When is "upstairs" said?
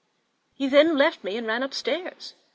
1.61-2.33